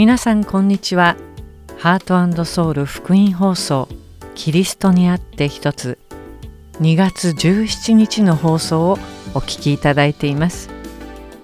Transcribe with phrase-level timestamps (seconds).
[0.00, 1.14] 皆さんこんにちは。
[1.76, 3.86] ハートソウル福音放送
[4.34, 5.98] キリストにあって一つ。
[6.80, 8.92] 2月17日の放送を
[9.34, 10.70] お聞きいただいています。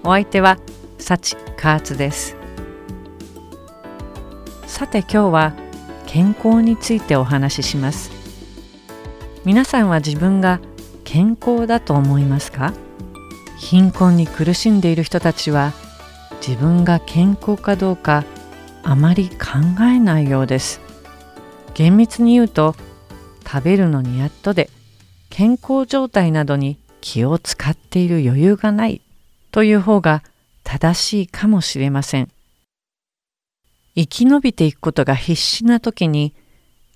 [0.03, 0.57] お相手は
[0.97, 2.35] 幸カーツです。
[4.65, 5.53] さて今日は
[6.07, 8.09] 健康についてお話しします。
[9.45, 10.61] 皆さんは自分が
[11.03, 12.73] 健康だと思いますか？
[13.59, 15.73] 貧困に苦しんでいる人たちは
[16.41, 18.23] 自分が健康かどうか
[18.83, 20.81] あまり考えないようです。
[21.73, 22.75] 厳密に言うと
[23.45, 24.69] 食べるのにやっとで
[25.29, 29.01] 健康状態などに気を使っている余裕がない
[29.51, 30.23] という方が
[30.63, 32.29] 正しいかもしれません。
[33.95, 36.33] 生き延びていくことが必死な時に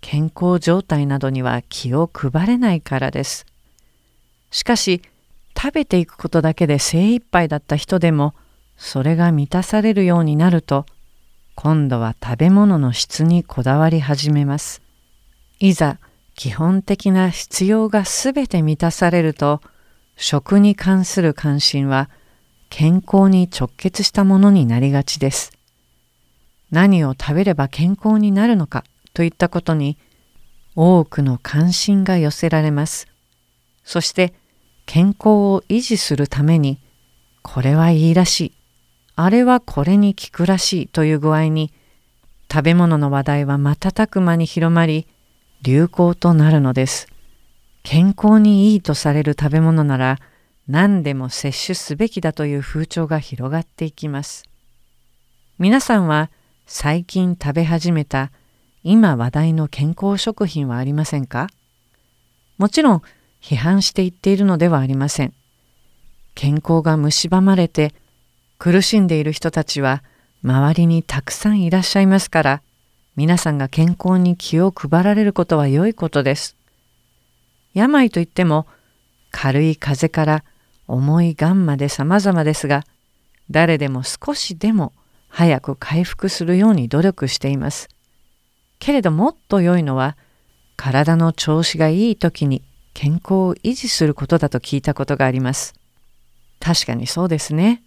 [0.02, 3.46] 健康状態などには気を配れないからです。
[4.50, 5.02] しかし
[5.58, 8.34] 食べていくことだけで精一杯だった人でも
[8.78, 10.86] それが満たされるようになると
[11.56, 14.82] 今度は食べ物の質にこだわり始めます。
[15.60, 16.00] いざ
[16.36, 19.62] 基本的な必要がすべて満たされると
[20.16, 22.10] 食に関する関心は
[22.70, 25.52] 健康に直結したものになりがちです。
[26.72, 29.98] 何を食べれば健康になるのかといったことに
[30.76, 33.08] 多くの関心が寄せられます。
[33.84, 34.34] そして
[34.86, 36.80] 健康を維持するために
[37.42, 38.54] これはいいらしい
[39.24, 41.72] あれはこれに効くらしいという具合に
[42.52, 45.06] 食べ物の話題は瞬く間に広まり
[45.62, 47.08] 流行となるのです。
[47.84, 50.18] 健康にいいとされる食べ物なら
[50.68, 54.46] 何でも摂取すべきだという風潮が広がっていきます。
[55.60, 56.32] 皆さんは
[56.66, 58.32] 最近食べ始めた
[58.82, 61.48] 今話題の健康食品はありませんか？
[62.58, 63.02] もちろん
[63.40, 65.34] 批判して言っているのではありません。
[66.34, 67.94] 健康が蝕まれて
[68.64, 70.04] 苦しんでいる人たちは
[70.44, 72.62] 周りにたくさんいらっしゃいますから
[73.16, 76.56] 皆さんが健康に気を配られることは良いことです。
[77.74, 78.68] 病といっても
[79.32, 80.44] 軽い風邪から
[80.88, 82.84] 重いがんまで様々ですが
[83.50, 84.94] 誰でも少しでも
[85.28, 87.90] 早く回復するように努力しています。
[88.78, 90.16] けれどもっと良いのは
[90.76, 92.62] 体の調子がいい時に
[92.94, 95.74] 健康を維持することだと聞いたことがあります。
[96.60, 97.82] 確かにそうですね。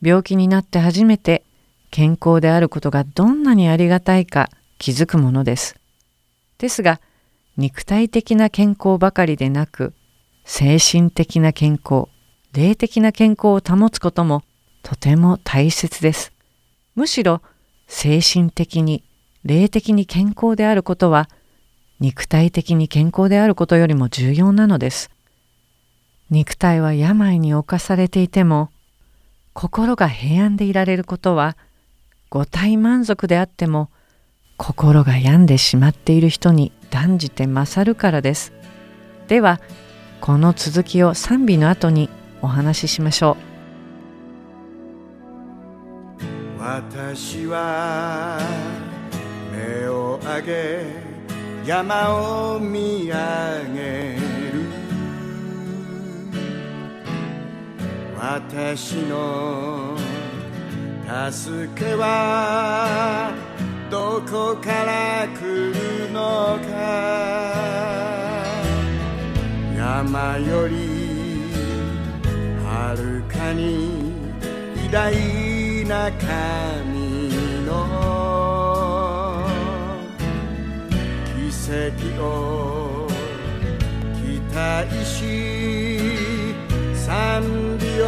[0.00, 1.44] 病気になって初めて
[1.90, 5.76] 健康であることがどんなにありがたいか気づくものです。
[6.58, 7.00] ですが
[7.56, 9.92] 肉体的な健康ばかりでなく
[10.44, 12.06] 精神的な健康
[12.52, 14.42] 霊的な健康を保つことも
[14.82, 16.32] とても大切です。
[16.94, 17.42] むしろ
[17.86, 19.02] 精神的に
[19.44, 21.28] 霊的に健康であることは
[22.00, 25.10] 肉体的に健康であることよりも重要なのです。
[26.30, 28.70] 肉体は病に侵されていても
[29.60, 31.56] 心が平安でいられることは
[32.30, 33.90] 五体満足であっても
[34.56, 38.52] 心が病んでしまっている人に断じて勝るからです。
[39.26, 39.60] では
[40.20, 42.08] この続きを賛美の後に
[42.40, 43.36] お話ししましょ
[46.60, 46.62] う。
[46.62, 48.38] 私は
[49.52, 50.84] 目を上げ
[51.66, 53.16] 山を見上
[53.74, 54.17] げ
[58.20, 59.96] 私の
[61.30, 63.32] 助けは
[63.88, 67.78] どこから来るのか。
[69.76, 71.52] 山より
[72.64, 74.12] はるかに
[74.84, 79.46] 偉大な神の
[81.36, 83.06] 奇跡を
[84.16, 85.78] 期待し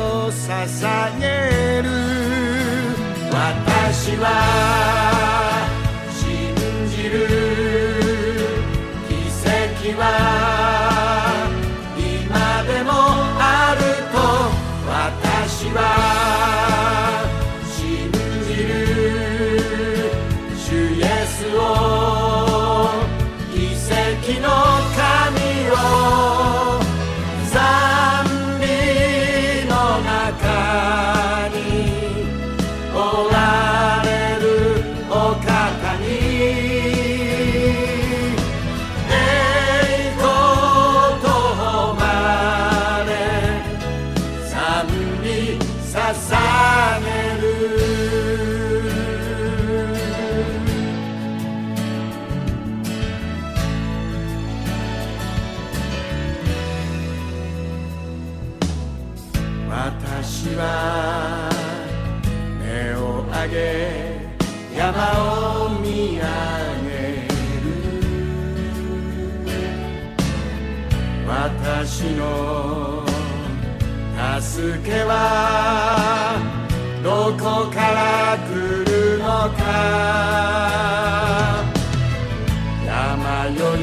[0.00, 1.90] を捧げる。
[3.30, 4.24] 私は
[6.12, 6.54] 信
[6.88, 7.14] じる。
[9.08, 9.10] 奇
[9.92, 10.02] 跡は
[11.96, 12.90] 今でも
[13.38, 13.80] ある
[14.12, 14.16] と
[14.88, 15.78] 私は
[59.70, 61.48] 私は
[62.58, 63.56] 目を上げ
[64.76, 64.98] 山
[65.68, 66.24] を見上
[66.82, 67.22] げ
[67.62, 67.70] る。
[71.24, 73.06] 私の
[74.40, 75.14] 助けは
[77.04, 78.50] どこから来
[78.84, 79.24] るの
[79.56, 79.62] か。
[82.84, 83.80] 山より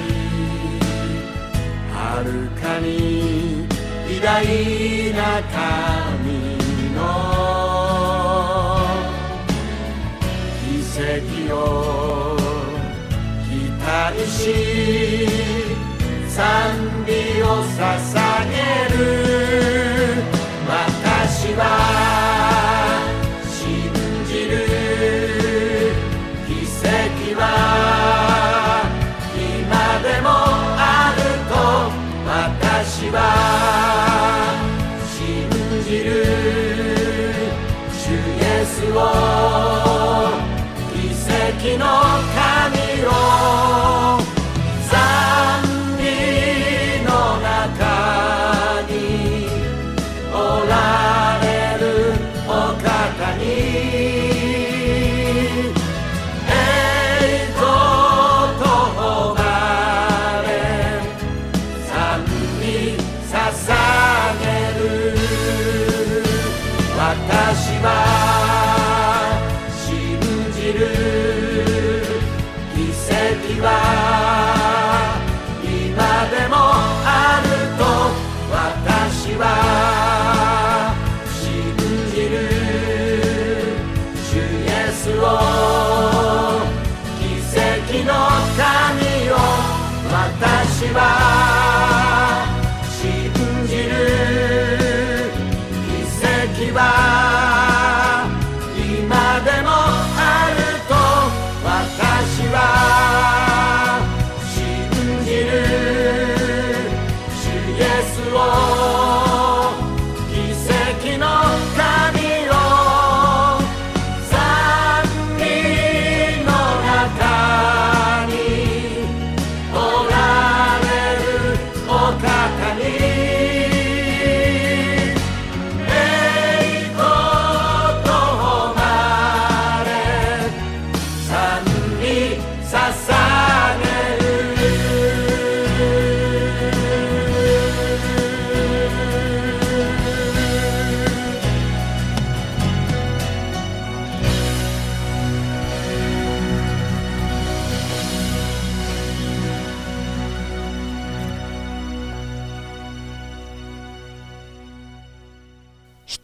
[1.93, 1.95] は
[2.25, 2.29] る
[2.61, 3.06] かに
[4.39, 6.29] 偉大な神
[6.93, 6.97] の
[10.61, 11.57] 奇跡を
[13.49, 13.49] 期
[13.81, 13.87] 待
[14.27, 14.37] し
[16.27, 16.35] 賛
[17.05, 18.06] 美を捧げ
[40.93, 42.36] 奇跡の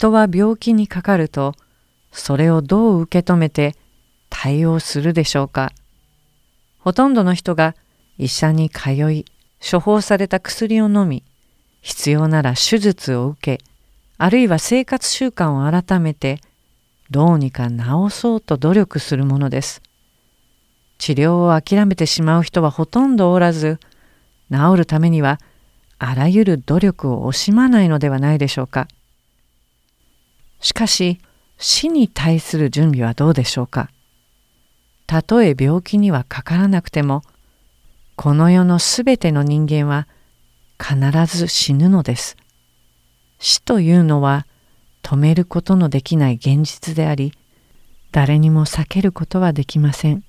[0.03, 1.53] 人は病気にかかると
[2.11, 3.73] それをどう受け止めて
[4.29, 5.71] 対応するでしょうか。
[6.79, 7.73] ほとんどの人が
[8.17, 9.23] 医者に通い
[9.61, 11.23] 処方された薬を飲み
[11.79, 13.63] 必要なら手術を受け
[14.17, 16.41] あるいは生活習慣を改めて
[17.09, 17.77] どうにか治
[18.09, 19.81] そうと努力するものです。
[20.97, 23.79] 治療を諦めてしまう人はほとんどおらず
[24.51, 25.39] 治るためには
[25.98, 28.89] あらゆる努力を惜しまないのではないでしょうか。
[30.63, 31.20] しかし
[31.60, 33.89] 死に対する準備はどうでしょうか？
[35.05, 37.22] たとえ病気にはかからなくても
[38.15, 40.08] この世のすべての人間は
[40.82, 40.98] 必
[41.38, 42.38] ず死ぬのです。
[43.39, 44.48] 死というのは
[45.03, 47.34] 止めることのできない現実であり
[48.13, 50.24] 誰にも避けることはできません。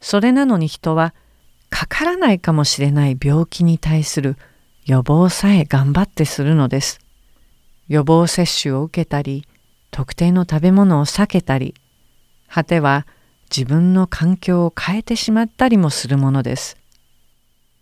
[0.00, 1.14] それなのに人は
[1.70, 4.36] かからないかもしれない病気に対する
[4.84, 6.98] 予防さえ頑張ってするのです。
[7.88, 9.46] 予防接種を受けたり
[9.90, 11.74] 特定の食べ物を避けたり
[12.48, 13.06] 果ては
[13.54, 16.76] 自分の環境を変えてしまったりもするものです。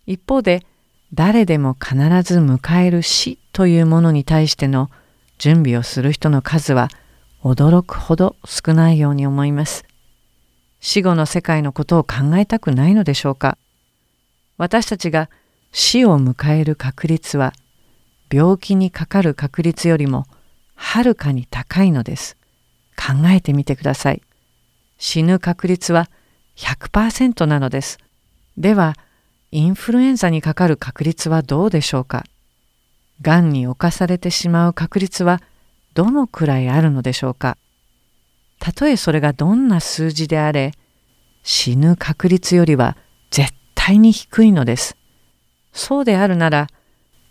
[0.05, 0.63] 一方で
[1.13, 4.89] 誰でも必ず迎える死というものに対しての
[5.37, 6.89] 準備をする人の数は
[7.43, 9.85] 驚くほど少ないように思います。
[10.79, 13.57] 死後の世界のことを考えたくないのでしょうか
[14.57, 15.29] 私たちが
[15.71, 17.53] 死を迎える確率は
[18.31, 20.25] 病気にかかる確率よりも
[20.75, 22.37] はるかに高いのです。
[22.95, 24.21] 考えてみてください。
[24.97, 26.09] 死ぬ確率は
[26.55, 27.99] 100%なのです。
[28.57, 28.95] では、
[29.51, 32.25] インフルエンザにかかる確率はどうでしょうか？
[33.21, 35.41] がんに侵されてしまう確率は
[35.93, 37.57] どのくらいあるのでしょうか？
[38.59, 40.73] たとえそれがどんな数字であれ、
[41.43, 42.97] 死ぬ確率よりは
[43.29, 44.97] 絶対に低いのです。
[45.71, 46.67] そうであるなら、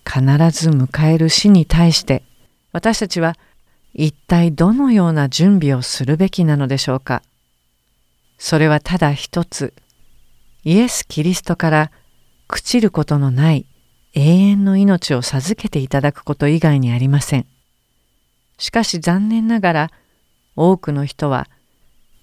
[0.06, 0.20] 必
[0.50, 2.22] ず迎える死に対して
[2.72, 3.34] 私たちは
[3.92, 7.22] 一体どのような準備をするべきなのでしょうか
[8.38, 9.74] それはただ一つ
[10.64, 11.90] イエス・キリストから
[12.48, 13.66] 朽ちることのない
[14.14, 17.46] 永遠の命を授けていただくこと以外にありません。
[18.58, 19.90] しかし残念ながら
[20.54, 21.48] 多くの人は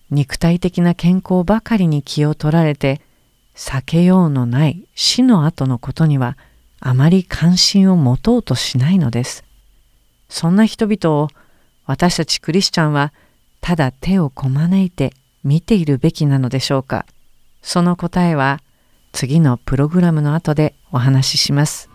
[0.09, 3.01] 肉体的な健康ばかりに気を取られて
[3.55, 6.37] 避けようのない死の後のことには
[6.85, 9.45] あまり関心を持とうとしないのです。
[10.27, 11.29] そんな人々を
[11.85, 13.13] 私たちクリスチャンは
[13.61, 15.13] ただ手をこまねいて
[15.45, 17.05] 見ているべきなのでしょうか
[17.61, 18.59] その答えは
[19.13, 21.89] 次のプログラムの後でお話しします。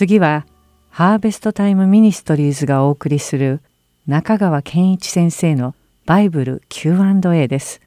[0.00, 0.46] 次は
[0.88, 3.60] ハーベストタイムミニストリーズがお送りする
[4.06, 5.74] 中川健一先生の
[6.06, 7.82] バイブル Q&A です。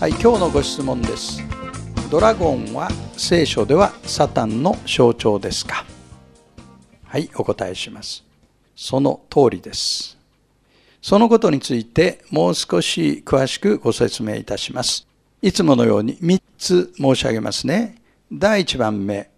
[0.00, 1.42] はい、今日のご質問です。
[2.10, 5.84] ドラゴンは聖書ではサタンの象徴ですか？
[7.04, 8.24] はい、お答えします。
[8.74, 10.16] その通りです。
[11.04, 15.06] そのことについてもう少し詳しくご説明いたします。
[15.42, 17.96] いつものように3つ申し上げますね。
[18.32, 19.28] 第1番目、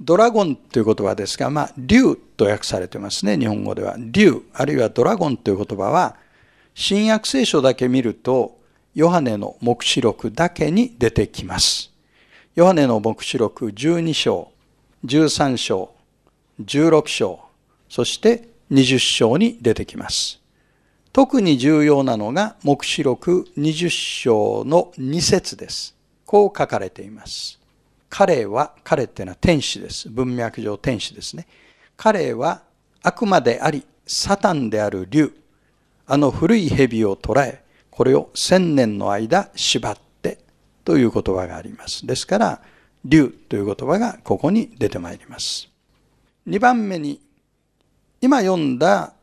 [0.00, 3.96] ドラゴンという言葉ですが、まあ、竜と訳されてますね、日本語では。
[3.98, 6.16] 竜、あるいはドラゴンという言葉は、
[6.74, 8.58] 新約聖書だけ見ると、
[8.94, 11.92] ヨハネの目視録だけに出てきます。
[12.54, 14.50] ヨハネの目視録12章、
[15.04, 15.90] 13章、
[16.64, 17.40] 16章、
[17.90, 20.40] そして20章に出てきます。
[21.16, 25.96] 特に重要なのが、目視録20章の2節です。
[26.26, 27.58] こう書かれています。
[28.10, 30.10] 彼は、彼っていうのは天使です。
[30.10, 31.46] 文脈上天使ですね。
[31.96, 32.64] 彼は
[33.02, 35.32] 悪魔であり、サタンである竜。
[36.06, 40.40] あの古い蛇を捕らえ、これを千年の間縛って
[40.84, 42.06] という言葉があります。
[42.06, 42.60] ですから、
[43.06, 45.70] 竜という言葉がここに出てまいります。
[46.46, 47.22] 2番目に、
[48.20, 49.14] 今読んだ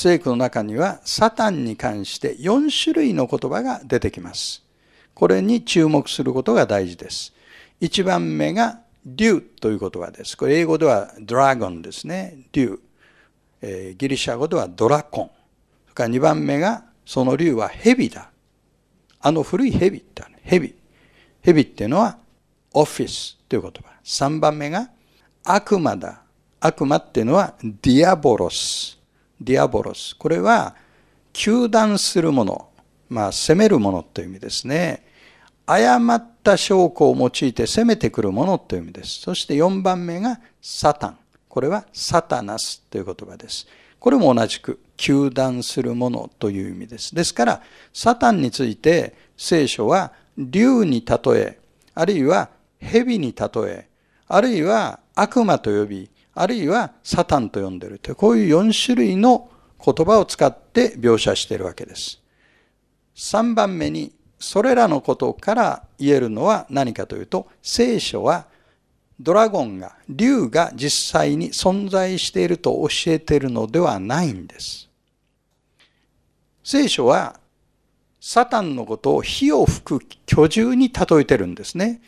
[0.00, 4.62] 聖句の中にはサタンに関して4種類の言葉が出てきます。
[5.12, 7.34] これに注目することが大事です。
[7.80, 10.36] 1番目が竜という言葉です。
[10.36, 12.44] これ英語ではドラゴンですね。
[12.52, 12.78] 竜。
[13.60, 15.30] えー、ギリシャ語ではドラコン。
[15.86, 18.30] それから2番目がその竜は蛇だ。
[19.20, 20.76] あの古い蛇って蛇。
[21.42, 22.18] 蛇っていうのは
[22.72, 23.90] ὄφιςという言葉。
[24.04, 24.90] 3番目が
[25.42, 26.22] 悪魔だ。
[26.60, 30.16] 悪魔っていうのはδιάβολος。διάβολος。
[30.16, 30.74] これは、
[31.32, 32.68] 糾弾するもの。
[33.08, 35.04] まあ、責めるものという意味ですね。
[35.66, 39.20] 誤った証拠を用いて責めてくるものという意味です。
[39.20, 41.18] そして4番目がサタン。
[41.48, 43.66] これはサタナスという言葉です。
[43.98, 47.14] これも同じく、糾弾するものという意味です。
[47.14, 51.58] ですから、サタンについて聖書は竜に例え、
[51.94, 52.48] あるいは
[52.80, 53.88] 蛇に例え、
[54.26, 59.50] あるいは悪魔と呼び、あるいはサタンと呼んでるという、こういう4種類の
[59.84, 62.22] 言葉を使って描写しているわけです。
[63.16, 68.46] 3番目に、それらのことから言えるのは何かというと、聖書は
[69.20, 74.88] ドラゴンが、竜が実際に存在していると教えているのではないんです。
[76.62, 77.40] 聖書は、
[78.20, 82.00] サタンのことを火を吹く巨獣に例えてるんですね。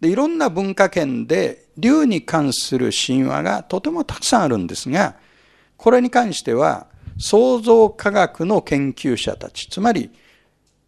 [0.00, 5.16] で、いろんな文化圏で竜に関する神話がとてもたくさんあるんですが、
[5.76, 6.86] これに関しては
[7.18, 10.10] 創造科学の研究者たち、つまり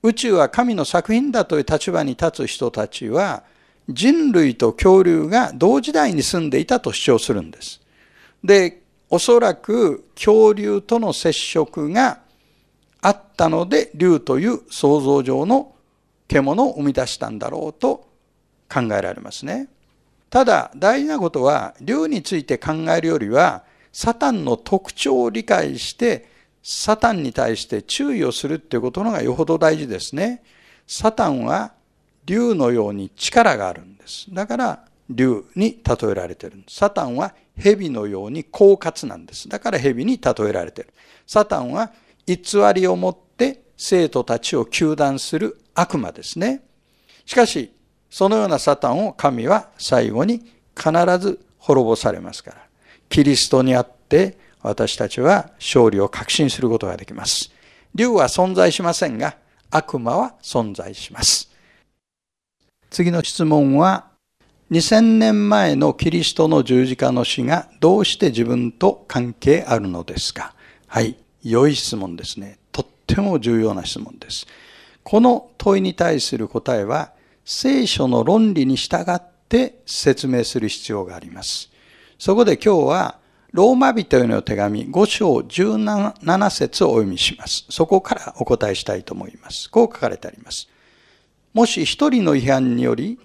[0.02, 3.42] 宇宙は神の作品だという立場に立つ人たちは、
[3.88, 7.80] 人類と恐竜が同時代に住んでいたと主張するんです。
[8.42, 12.20] で、おそらく恐竜との接触が
[13.02, 15.74] あったので、竜という想像上の
[16.28, 18.09] 獣を生み出したんだろうと
[18.72, 19.68] 考えられますね。
[20.30, 26.28] ただ大事なことは竜について考えるよりはサタンの特徴を理解して
[26.62, 30.42] サタンに対して注意をするっていうことのがよほど大事ですね。
[30.86, 31.72] サタンは
[32.26, 34.26] 竜のように力があるんです。
[34.32, 39.48] だから竜に例えられてるサタンは蛇のように狡猾なんです。
[39.48, 40.92] だから蛇に例えられてる。
[41.26, 41.92] サタンは
[42.26, 42.36] 偽
[42.74, 46.62] りをもって生徒たちを糾弾する悪魔ですね。
[47.24, 47.72] しかし、
[48.10, 50.42] そのようなサタンを神は最後に
[50.76, 52.56] 必ず滅ぼされますから。
[53.08, 57.50] キリストにあって私たちは勝利を確信することができます。
[57.94, 59.36] 竜は存在しませんが、
[59.70, 61.50] 悪魔は存在します。
[62.90, 64.08] 次の質問は、
[64.70, 70.54] 2000年前のキリストの十字架の死がどうして自分と関係あるのですか？
[70.86, 72.58] はい、良い質問ですね。
[72.70, 74.46] とっても重要な質問です。
[75.02, 77.12] この問いに対する答えは、
[77.44, 81.70] 聖書の論理に従って説明する必要があります。
[82.18, 83.18] そこで今日は、
[83.52, 87.66] ローマ人への手紙5章17節をお読みします。
[87.68, 89.68] そこからお答えしたいと思います。
[89.70, 90.68] こう書かれてあります。
[91.52, 93.18] もし一人の違反により、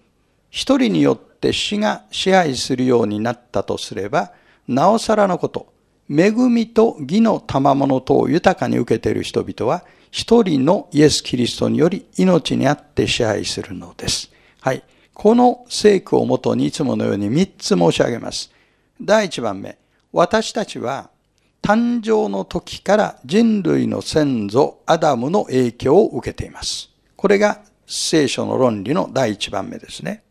[0.49, 4.31] 一人によって死が支配するようになったとすれば、
[4.67, 5.71] なおさらのこと、
[6.09, 9.83] 恵みと義の賜物とを豊かに受けている人々は、
[10.15, 14.31] 一人のイエス・キリストにより命にあって支配するのです。
[14.61, 14.81] はい。
[15.13, 18.49] この聖句をもとにいつものように三つ申し上げます。
[19.01, 19.77] 第一番目。
[20.13, 21.09] 私たちは
[21.61, 26.89] 誕生の時から人類の先祖アダムの影響を受けています。
[27.17, 30.23] これが聖書の論理の第一番目ですね。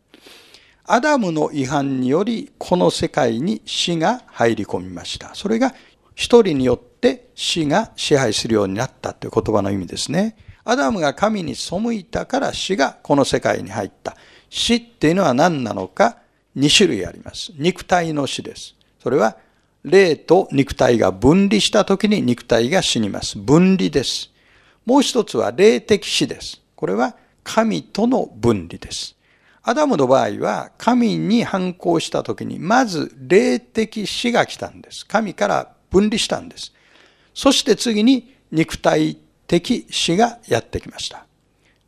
[0.85, 5.35] アダムの違反によりこの世界に死が入り込みました。
[5.35, 5.75] それが
[6.15, 6.94] 一人によって
[7.35, 10.35] 死が支配するようになったという言葉の意味ですね。
[10.63, 14.15] アダムが神に背いたから死がこの世界に入った。
[14.49, 16.17] 死っていうのは何なのか
[16.57, 17.51] 2種類あります。
[17.57, 18.75] 肉体の死です。
[19.01, 19.37] それは
[19.83, 23.37] 霊と肉体が分離した時に肉体が死にます。
[23.37, 24.31] 分離です。
[24.85, 26.61] もう一つは霊的死です。
[26.75, 29.15] これは神との分離です。
[29.61, 35.05] アダムの場合は神に反抗した時にまず霊的死が来たんです。
[35.05, 36.74] 神から分離したんです。
[37.35, 41.27] そして次に肉体的死がやってきました。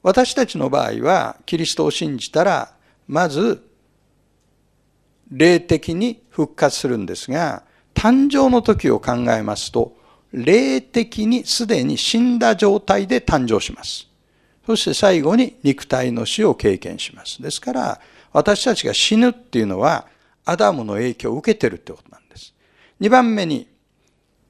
[0.03, 2.71] 私たちの場合はキリストを信じたら
[3.07, 3.63] まず
[5.31, 7.63] 霊的に復活するんですが
[7.95, 9.97] 誕生の時を考えますと
[10.31, 14.07] 霊的にすでに死んだ状態で誕生します。
[14.65, 17.41] そして最後に肉体の死を経験します。
[17.41, 18.01] ですから、
[18.33, 20.07] 私たちが死ぬっていうのは、
[20.43, 22.53] アダムの影響を受けてるってことなんです。
[22.99, 23.67] 二番目に、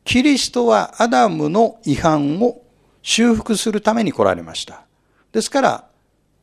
[0.07, 2.61] キリストはアダムの違反を
[3.01, 4.85] 修復するために来られました。
[5.33, 5.87] ですから、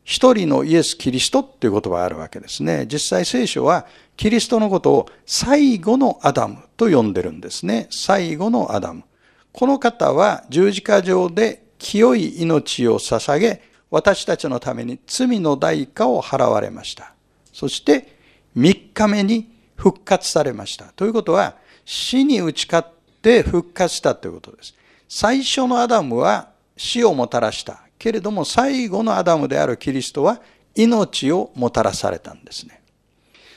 [0.04, 2.84] 一人のイエス・キリストっていう言葉があるわけですね。
[2.86, 3.86] 実際聖書は
[4.18, 7.88] キリストのことを最後のアダムと呼んでるんですね。
[7.90, 9.02] 最後のアダム。
[9.50, 17.14] この方は十字架上で清い命を捧げ、私たちのために罪の代価を払われました。
[17.50, 18.14] そして
[18.58, 20.92] 3日目に復活されました。
[20.96, 22.88] ということは、死に打ち勝っ
[23.24, 24.74] て復活したということです。
[25.08, 27.80] 最初のアダムは死をもたらした。
[27.98, 30.42] けれども最後のアダムであるキリストは
[30.74, 32.82] 命をもたらされたんですね。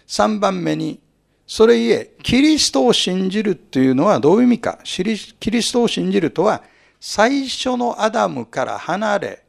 [0.07, 1.01] 3番目に、
[1.45, 4.79] それゆえ、キリストを信じるというのはどういう意味か？
[4.83, 6.63] キリストを信じるとは、
[6.99, 9.43] 最初のアダムから離れ、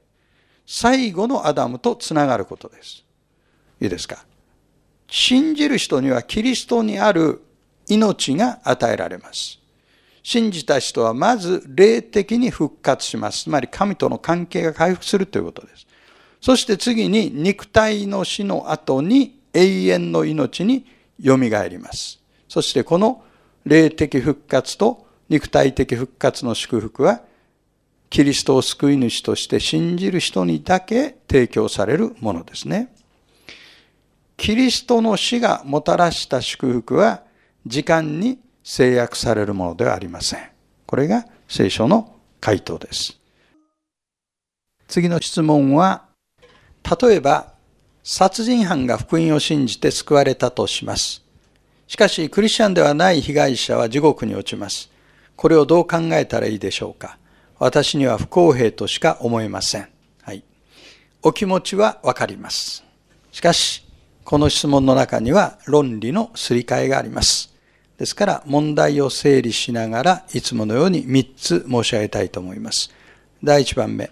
[0.66, 3.04] 最後のアダムとつながることです。
[3.80, 4.24] いいですか？
[5.08, 7.42] 信じる人にはキリストにある
[7.88, 9.57] 命が与えられます。
[10.30, 13.44] 信じた人はまず霊的に復活します。
[13.44, 15.86] つまり神との関係が回復するということです。
[16.38, 20.84] そして次に肉体の死の後に永遠の命に
[21.18, 22.20] よみがえります。
[22.46, 23.24] そしてこの
[23.64, 27.22] 霊的復活と肉体的復活の祝福は
[28.10, 32.92] キリストを救い主として信じる人にだけ提供されるものですね。
[34.36, 37.22] キリストの死がもたらした祝福は
[37.64, 38.38] 時間に
[38.68, 40.40] 制約されるものではありません。
[40.84, 43.18] これが聖書の回答です。
[44.86, 46.04] 次の質問は、
[47.00, 47.54] 例えば、
[48.04, 51.24] 殺人犯が福音を信じて救われたとします。
[51.86, 54.90] しかし、クリスチャンではない被害者は地獄に落ちます。
[55.34, 57.16] これをどう考えたらいいでしょうか
[57.58, 59.88] 私には不公平としか思えません。
[60.20, 60.44] はい。
[61.22, 62.84] お気持ちはわかります。
[63.32, 63.86] しかし、
[64.24, 67.56] この質問の中には論理のすり替えがあります。
[67.98, 72.90] ですから問題を整理しながらいつものように3つ申し上げたいと思います。
[73.42, 74.10] 第1番目、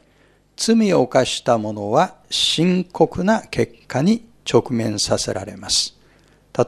[0.57, 5.97] 罪を犯した者は深刻な結果に直面させられます。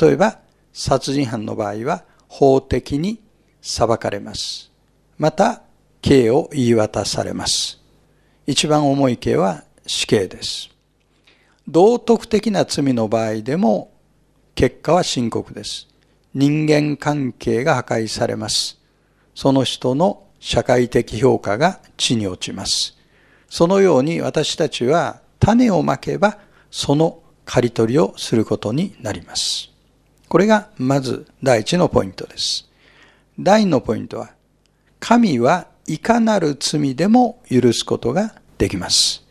[0.00, 0.38] 例えば、
[0.72, 3.20] 殺人犯の場合は法的に
[3.61, 4.70] 裁かれます。
[5.18, 5.62] また、
[6.00, 7.81] 刑を言い渡されます。
[8.46, 10.70] 一番重い刑は死刑です。
[11.66, 13.92] 道徳的な罪の場合でも
[14.54, 15.88] 結果は深刻です。
[16.34, 18.78] 人間関係が破壊されます。
[19.34, 22.96] その人の社会的評価が地に落ちます。
[23.48, 26.38] そのように私たちは種をまけば
[26.70, 29.70] その刈り取りをすることになります。
[30.28, 32.68] これがまず第一のポイントです。
[33.40, 34.30] 第二のポイントは、
[35.00, 39.24] 神はいかなる罪でも許すことができます。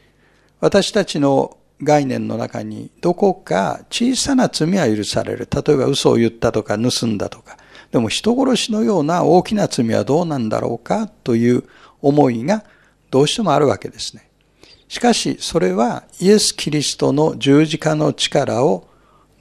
[0.60, 5.47] 私たちの概念の中にどこか小さな罪は許される。
[5.53, 7.57] 例えば嘘を言ったとか盗んだとか。
[7.91, 11.63] でも人殺しのような大きな罪はどうなんだろうかという
[12.01, 12.63] 思いが
[13.11, 14.29] どうしてもあるわけですね。
[14.87, 18.87] しかしそれはイエス・キリストの十字架の力を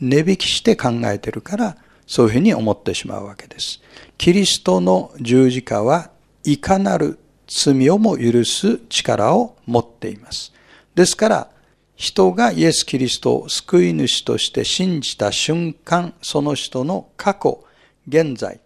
[0.00, 3.80] 値引きして考えてるからそういうふうに思ってしまうわけです。
[4.18, 6.10] キリストの十字架は
[6.44, 10.52] いかなる罪をも許す力を持っています。
[10.94, 11.50] ですから、
[11.96, 17.64] 人がイエス・キリストを救い主として信じた瞬間、その人の過去、
[18.06, 18.60] 現在、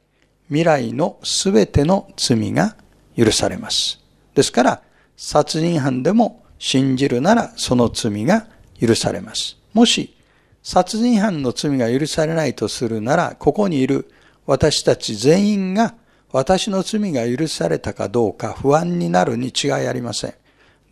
[0.48, 2.76] 未来のすべての罪が
[3.16, 4.00] 許されます。
[4.34, 4.82] ですから、
[5.16, 8.46] 殺人犯でも信じるならその罪が
[8.80, 9.56] 許されます。
[9.72, 10.16] もし、
[10.62, 14.10] 殺人犯の罪が許されないとするなら、ここにいる
[14.44, 15.94] 私たち全員が
[16.32, 20.34] 私の罪が許されたかどうか不安になるに違いありません。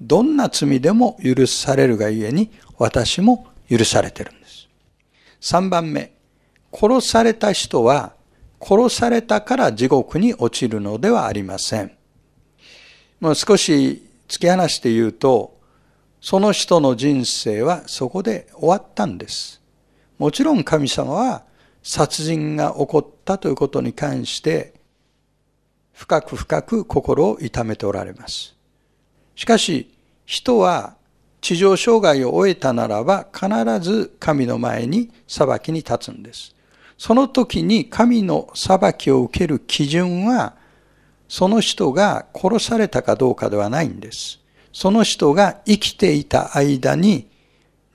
[0.01, 4.69] どんな罪でも許されるがゆえに私も許されてるんです。
[5.41, 6.13] 3番目、
[6.73, 8.13] 殺された人は
[8.61, 11.93] 殺されたから地獄に落ちるのではありません。
[13.21, 15.59] もう少し突き放して言うと、
[16.21, 19.61] その人の人生はそこで終わったんです。
[20.19, 21.45] もちろん神様は
[21.83, 24.75] 殺人が起こったということに関して
[25.93, 28.58] 深く深く心を痛めておられます。
[29.39, 29.89] しかし、
[30.27, 30.97] 人は
[31.41, 33.49] 地上障害を終えたならば必
[33.79, 36.57] ず神の前に裁きに立つんです。
[36.99, 40.57] その時に神の裁きを受ける基準は、
[41.29, 44.41] その人が殺されたかどうかではないんです。
[44.73, 47.31] その人が生きていた間に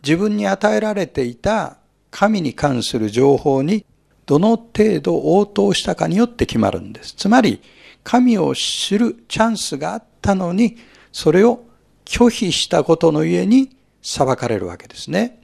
[0.02, 1.76] 自分に与えられていた
[2.10, 3.86] 神に関する情報に
[4.26, 7.14] どの程度応答したかによって決まるんです。
[7.16, 7.62] つまり、
[8.02, 10.78] 神を知るチャンスがあったのに、
[11.14, 11.64] それを
[12.04, 15.40] 拒否したことのゆえに裁かれるわけですね。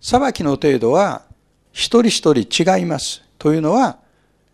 [0.00, 1.22] 裁きの程度は
[1.72, 3.22] 一人一人違います。
[3.38, 3.98] というのは、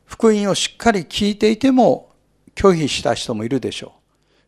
[0.07, 2.11] 福音をしっかり聞いていても
[2.55, 3.90] 拒否した人もいるでしょう。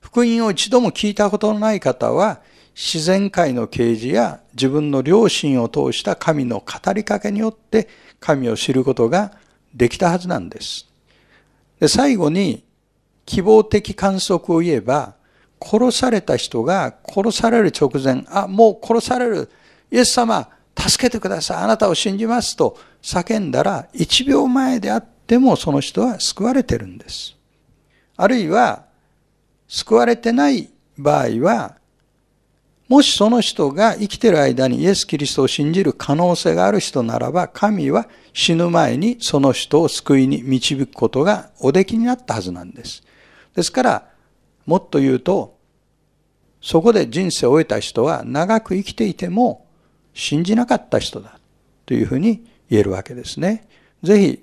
[0.01, 2.41] 福音を一度も聞いたことのない方は、
[2.75, 7.89] 自然界の啓示や自分の良心を通した神の語りかけによって
[8.21, 9.33] 神を知ることが
[9.75, 10.87] できたはずなんです。
[11.81, 12.65] で最後に
[13.25, 15.16] 希望的観測を言えば、
[15.61, 19.51] 殺された人が殺される直前、あ、もう殺される。
[19.91, 21.57] イエス様、助けてください。
[21.59, 27.37] あなたを信じますと叫んだら、1秒前であってもその人は救われてるんです。
[28.17, 28.85] あるいは、
[29.69, 31.77] 救われてない場合は、
[32.89, 43.03] もしその人が生きてる間にイエス・キリストを信じる可能性がある人ならば、神は死ぬ前にその人を救いに導くことがおできになったはずなんです。
[43.55, 44.09] ですから、
[44.67, 45.57] もっと言うと、
[46.61, 49.67] そこで人生を終えた人は長く生きていても
[50.15, 51.39] 信じなかった人だ
[51.87, 53.69] というふうに言えるわけですね。
[54.03, 54.43] ぜひ、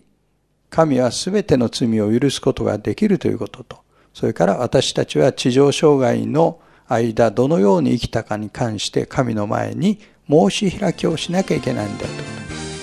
[0.69, 3.77] 神は全ての罪を許すことができるということと、
[4.13, 12.07] それから私たちは地上障害の間どのように生きたかに関して神の前に申し開きをしなきゃいけないんだと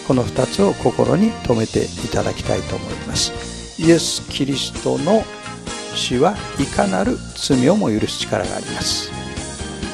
[0.07, 5.23] この2つを心に留めていただきたいと思いますイエス・キリストの
[5.95, 9.11] 死はいかなる罪をも許す力があります。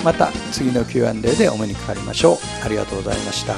[0.05, 2.37] また次の Q&A でお目にかかりましょう。
[2.65, 3.55] ありがとうございました。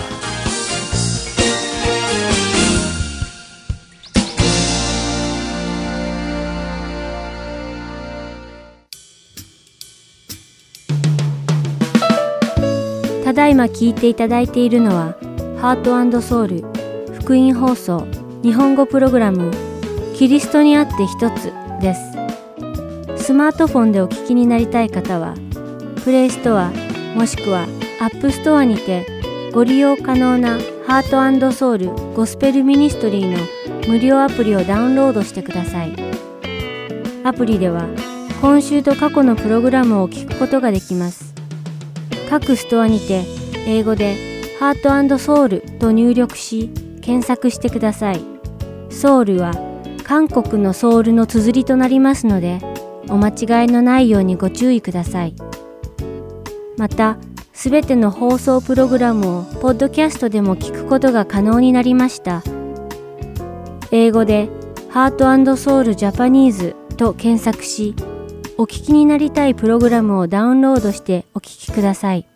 [13.39, 15.15] だいま聞いていただいているのは、
[15.61, 16.65] ハートソウル
[17.21, 18.05] 福音放送
[18.43, 19.53] 日本語プログラム
[20.17, 22.28] キリストにあって一つです。
[23.29, 25.35] スマートフォンでお聞きになりたい方は、
[26.03, 26.73] Play Store
[27.15, 27.67] もしくは
[28.01, 29.05] App Store にて
[29.53, 33.37] ご利用可能な Heart Soul Gospel Ministry の
[33.87, 35.93] 無料アプリをダウンロードしてください。
[37.23, 37.87] アプリでは
[38.41, 41.35] 今週と過去のプログラムを聞くことができます。
[42.31, 43.27] 各ストアにて
[43.67, 44.17] 英語で
[44.59, 46.71] ハートソウルと入力し
[47.03, 48.23] 検索してください。
[48.89, 49.53] ソウルは
[50.05, 52.63] 韓国のソウルの綴りとなりますので
[53.09, 55.35] お間違いのないようにご注意ください。
[56.77, 57.19] また、
[57.53, 62.45] すべての放送プログラムをポッドキャストでも聞くことが可能になりました。
[63.91, 64.49] 英語で
[64.91, 67.97] ハートソウルジャパニーズと検索し、
[68.57, 72.29] お聞きになりたいプログラムをダウンロードしてお聞きください。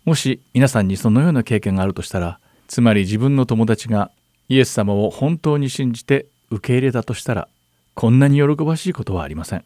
[0.05, 4.11] もし皆さんにそのような経験があるとしたらつまり自分の友達が
[4.49, 7.47] イエス様を本当に信じて受け入れたとしたら
[7.93, 9.63] こんなに喜ばしいことはありません。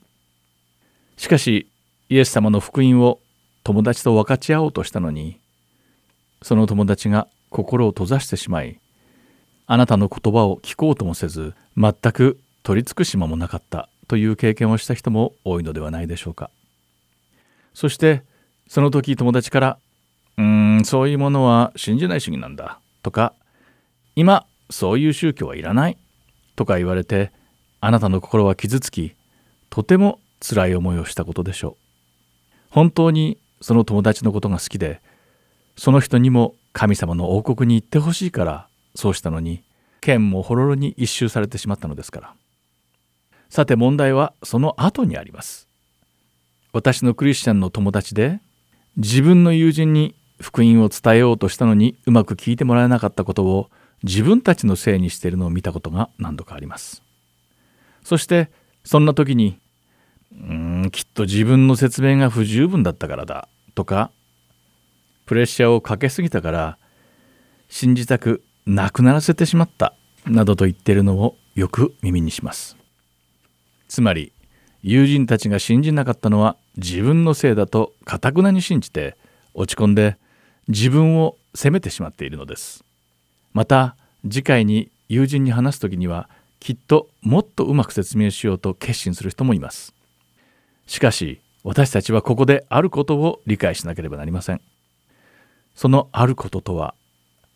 [1.18, 1.68] しかし
[2.10, 3.20] イエス様の福音を
[3.64, 5.40] 友達と分かち合おうとしたのに
[6.42, 8.80] その友達が心を閉ざしてしまい
[9.68, 16.50] あなたの言葉を聞こうともせず全く取り尽くし間もなかったという経験をした人も多いのではないでしょうか。
[17.74, 18.24] そして
[18.68, 19.78] その時友達から
[20.38, 23.34] 「うーんそういうものは信じない主義なんだ」とか
[24.16, 25.98] 「今そういう宗教はいらない」
[26.58, 27.32] とか言われて
[27.80, 29.16] あなたの心は傷つき
[29.70, 31.84] とても辛い思いをしたことでしょう。
[32.70, 35.02] 本当にその友達のことが好きで
[35.78, 39.64] その人にも神様の王国に行ってほしいからそうしたのに
[40.02, 42.34] 剣もほろろに一周されてしまったのですから。
[43.50, 45.68] さて問題はその後にあります。
[46.72, 48.42] 私のクリスチャンの友達で
[48.98, 53.70] 自分の友人に福音を伝えようとしたのにうまく聞いてもらえなかったことを
[54.04, 57.04] 自分たちのせいにしているのを見たことが何度かあります。
[58.04, 58.52] そして
[58.84, 59.60] そんな時に
[60.34, 64.12] 「うーんきっと自分の説明が不十分だったからだ」とか
[65.26, 66.78] プレッシャーをかけすぎたから
[67.70, 72.78] 信じたくなくならせてしまったなどと言っているのをよく耳にします。
[73.88, 74.34] つまり
[74.82, 79.18] 友人たちが信じなかったのは自分のせいだとかたくなに信じて
[79.54, 80.18] 落ち込んで
[80.68, 82.84] 自分を責めてしまっているのです。
[83.54, 89.94] また次回に友人に話す時にはきっともっとうまく説明しようと決心する人もいます。
[90.88, 94.62] しかし私たちはここであることを理解しなければなりません。
[95.76, 96.96] そのあることとは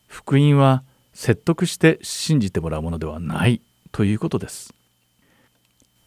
[0.08, 0.84] 福音は
[1.14, 4.74] 説得して信じてもらうものではないということです。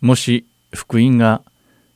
[0.00, 1.42] もし福音が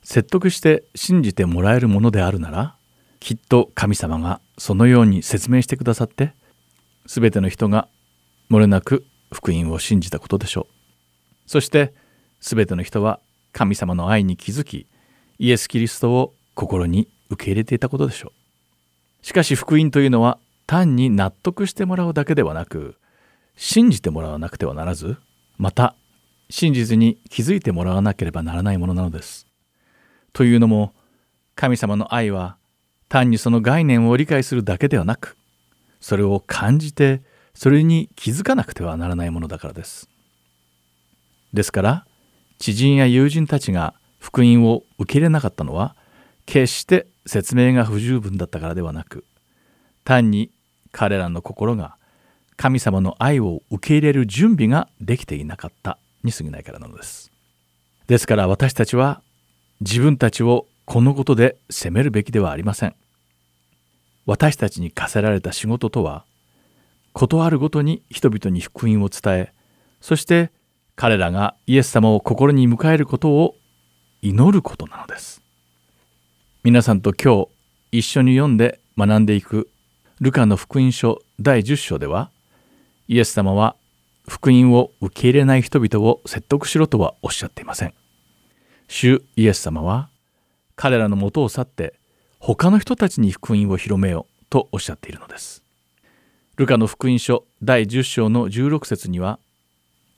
[0.03, 2.75] 説得して信じてもらえるものであるなら
[3.19, 6.34] きっと神様がそのように説明してくださって
[7.05, 7.87] 全ての人が
[8.49, 11.93] 漏れなく福音を信じたことでしょうそして
[12.39, 13.19] 全ての人は
[13.53, 14.87] 神様の愛に気づき
[15.39, 18.31] イエス・キリストを心に受け入れていたことでしょ
[19.21, 22.95] うしかし福音というのは単に納得してもらうだけではなく
[23.55, 25.17] 信じてもらわなくてはならず
[25.57, 25.95] また
[26.49, 29.47] 真実に気づいてもらわなければならないものなのです。
[30.33, 30.93] というのも
[31.55, 32.57] 神様の愛は
[33.07, 35.37] 単にその概念を理解するだけではなく
[35.99, 37.21] それを感じて
[37.53, 40.09] それに気づかなくてはならないものだからです。
[41.53, 42.05] ですから
[42.57, 45.95] 知人や友人たちが福音を受け入れなかったのは
[46.45, 49.25] 決して説明が不十分だったからではなく
[50.03, 50.51] 単に
[50.91, 51.97] 彼らの心が
[52.57, 57.31] 神様の愛を受け入れる準備ができていなかったに過ぎないからなのです。
[58.07, 59.21] ですから私たちは
[59.81, 62.95] 自分たちをこのことで責めるべきではありません。
[64.25, 66.25] 私たちに課せられた仕事とは
[67.13, 69.53] 事あるごとに人々に福音を伝え
[70.01, 70.51] そして
[70.95, 73.55] 彼らがイエス様を心に迎えることを
[74.21, 75.41] 祈ることなのです。
[76.63, 77.45] 皆さんと今
[77.91, 79.69] 日一緒に読んで学んでいく
[80.19, 82.31] ルカの福音書第10章では
[83.07, 83.75] イエス様は
[84.27, 87.93] 福音を受け入れない人々を説得しろとはおっしゃっていません。
[88.87, 90.09] 主イエス様は
[90.75, 91.93] 彼らのもとを去って
[92.47, 95.63] 他の人たちに福音を広めようとおっしゃっているのです。
[96.57, 99.39] ルカの福音書第10章の16節には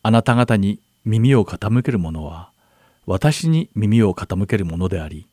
[0.04, 2.52] あなた方に耳を傾ける者は
[3.06, 5.30] 私に耳を傾けるものであり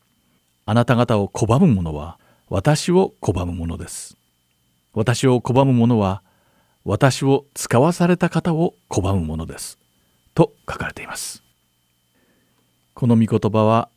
[0.66, 2.16] あなた方を拒む者は
[2.48, 4.16] 私を拒む者です。
[4.92, 6.22] 私を拒む者は
[6.84, 9.80] 私を使わされた方を拒むものです。
[10.32, 11.42] と書かれています。
[12.94, 13.88] この御言葉は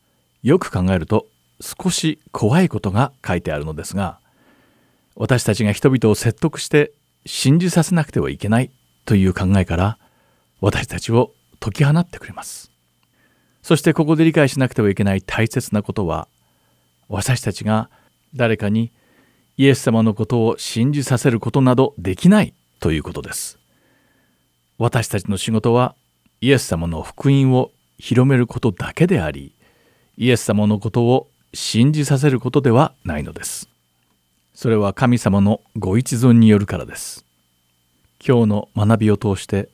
[0.42, 1.28] よく考えると
[1.60, 4.20] 少し怖いことが書いてあるのですが
[5.16, 6.92] 私たちが人々を説得して
[7.26, 8.70] 信じさせなくてはいけない
[9.04, 9.98] という考えから
[10.60, 12.70] 私たちを解き放ってくれます。
[13.62, 16.28] そしてここで理解しなくてはいけない大切なことは
[17.08, 17.90] 私たちが
[18.34, 18.92] 誰かに
[19.56, 23.58] イエス様のことを信じさせることなどできないということです。
[24.78, 25.96] 私たちの仕事は
[26.40, 29.52] イエス様の福音を広めることだけであり、
[30.16, 33.68] イエス様のことを信じさせることではないのです。
[34.54, 37.24] それは神様のご一存によるからです。
[38.26, 39.70] 今日の学びを通して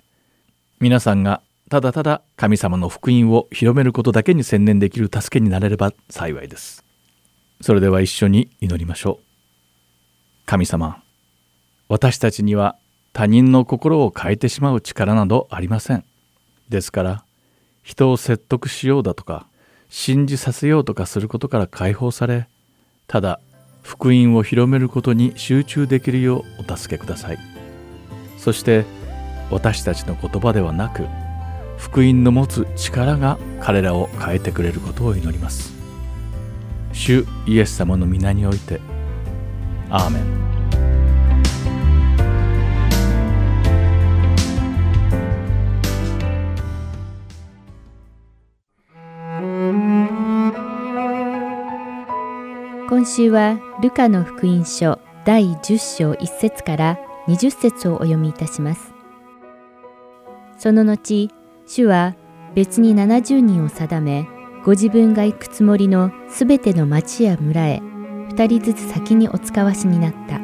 [0.79, 6.85] 皆さんがただただ神様の福音を広めることだけに専念できる助けになれれば幸いです。
[7.61, 9.25] それでは一緒に祈りましょう。
[10.47, 11.03] 神様、
[11.89, 12.77] 私たちには
[13.15, 16.05] 他人の心を変えてしまう力などありません。
[16.69, 17.25] ですから
[17.83, 19.47] 人を説得しようだとか
[19.97, 22.49] 信じさせようとかすることから解放され
[23.07, 23.39] ただ
[23.83, 27.39] 福音を広めることに集中できるようお助けください。
[28.37, 28.85] そして
[29.53, 31.07] 私たちの言葉ではなく
[31.79, 35.73] 福音の持つ力が彼らを変えてくれることを祈ります。
[36.93, 38.81] 主イエス様の皆において
[39.91, 40.25] アーメン
[53.05, 56.98] 今週はルカの福音書第10章1節から
[57.29, 58.94] 20節をお読みいたします。
[60.57, 61.29] その後、
[61.67, 62.17] 主は
[62.55, 64.27] 別に70人を定め、
[64.65, 67.83] ご自分が行くつもりのすべての町や村へ
[68.31, 70.40] 2人ずつ先にお使わしになった。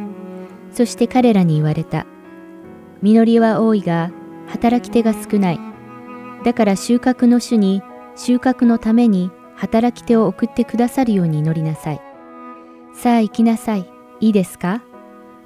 [0.70, 2.04] そして彼らに言われた。
[3.00, 4.10] 実りは多いが
[4.48, 5.60] 働き手が少ない。
[6.44, 7.82] だから収穫の主に
[8.16, 12.09] 収穫のために働き手を送ってくださるように祈りなさい。
[12.92, 13.90] さあ行きなさい。
[14.20, 14.82] いいですか？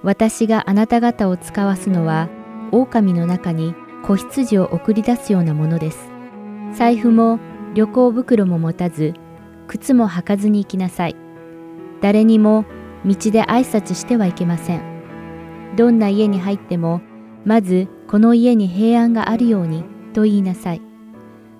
[0.02, 2.28] 私があなた方を使わすのは、
[2.72, 6.10] 狼の中に子羊を送り出すようなものです。
[6.72, 7.38] 財布も
[7.74, 9.14] 旅行袋も持たず、
[9.68, 11.16] 靴も履かずに行きなさい。
[12.00, 12.64] 誰にも
[13.04, 14.82] 道で挨拶してはいけません。
[15.76, 17.02] どんな家に入っても、
[17.44, 20.82] まずこの家に平安があるようにと言いなさい。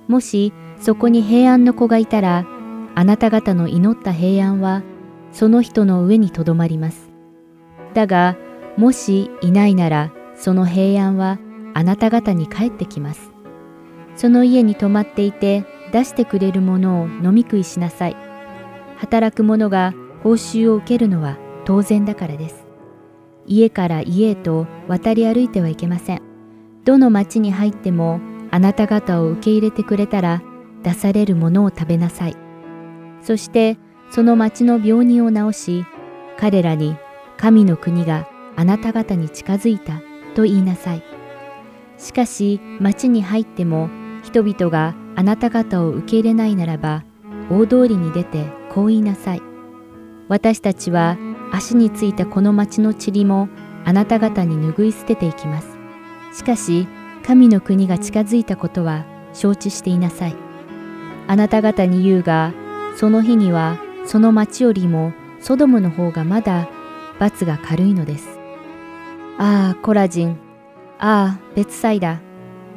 [0.08, 2.46] もしそこに平安の子がいたら、
[2.96, 4.82] あなた方の祈った平安は、
[5.34, 7.10] その人の上にとどまります。
[7.92, 8.36] だが、
[8.76, 11.38] もしいないなら、その平安は
[11.74, 13.32] あなた方に帰ってきます。
[14.14, 18.16] その家に泊まっていて、出してくれるものを飲み食いしなさい。
[18.96, 22.64] 働く者が報酬を受けるのは当然だからです。
[23.46, 26.22] 家から家へと渡り歩いてはいけません。
[26.84, 28.20] どの町に入っても
[28.50, 30.42] あなた方を受け入れてくれたら
[30.84, 32.36] 出されるものを食べなさい。
[33.20, 33.78] そして
[34.14, 35.86] その町の病人を治し、
[36.38, 36.96] 彼らに
[37.36, 40.02] 神の国があなた方に近づいた
[40.36, 41.02] と言いなさい。
[41.98, 43.90] しかし町に入っても
[44.22, 47.02] 人々があなた方を受け入れないならば
[47.50, 49.42] 大通りに出てこう言いなさい。
[50.28, 51.18] 私たちは
[51.50, 53.48] 足についたこの町の塵も
[53.84, 55.76] あなた方に拭い捨てていきます。
[56.32, 56.86] しかし
[57.26, 60.36] 神の国が近づいたことは承知していなさい。
[61.26, 62.52] あなた方に言うが、
[62.94, 63.76] その日には
[64.06, 66.68] その町よりもソドムの方がまだ
[67.18, 68.38] 罰が軽いのです。
[69.38, 70.38] ああ、コラジン。
[70.98, 72.20] ああ、別祭だ。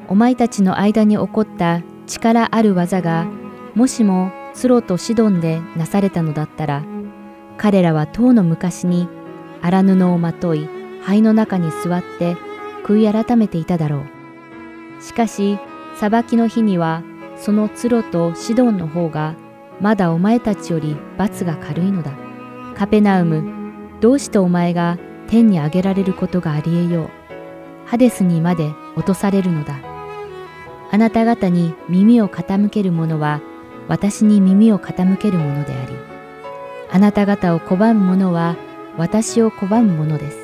[0.08, 3.28] お前たちの間に起こった力ある技が、
[3.76, 6.84] もしもツロとシドンでなされたのだったら、
[7.58, 9.08] 彼らは当の昔に
[9.62, 10.68] 荒布をまとい、
[11.04, 12.38] 灰の中に座って
[12.84, 14.04] 悔い改めていただろ
[15.00, 15.04] う。
[15.04, 15.60] しかし、
[15.96, 17.04] 裁きの日には、
[17.36, 19.36] そのツロとシドンの方が、
[19.80, 22.12] まだお前たちより罰が軽いのだ。
[22.76, 23.44] カペナウム、
[24.02, 24.98] どうしてお前が
[25.28, 27.10] 天に上げられることがありえよう。
[27.86, 29.80] ハデスにまで落とされるのだ。
[30.92, 33.42] あなた方に耳を傾ける者は、
[33.88, 35.94] 私に耳を傾ける者であり、
[36.92, 38.56] あなた方を拒む者は、
[38.98, 40.38] 私を拒む者です。